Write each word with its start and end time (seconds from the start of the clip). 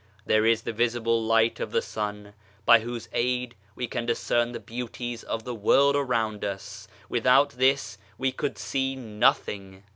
There 0.25 0.47
is 0.47 0.63
the 0.63 0.73
visible 0.73 1.21
light 1.21 1.59
of 1.59 1.69
the 1.69 1.81
sun, 1.83 2.33
by 2.65 2.79
whose 2.79 3.07
aid 3.13 3.53
we 3.75 3.85
can 3.85 4.07
discern 4.07 4.51
the 4.51 4.59
beauties 4.59 5.21
of 5.21 5.43
the 5.43 5.53
world 5.53 5.95
around 5.95 6.43
us 6.43 6.87
without 7.07 7.51
this 7.51 7.99
we 8.17 8.31
could 8.31 8.57
see 8.57 8.95
nothing. 8.95 9.83